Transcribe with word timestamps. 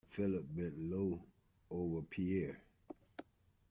Philip 0.09 0.45
bent 0.55 0.79
low 0.79 1.19
over 1.69 2.01
Pierre. 2.01 2.59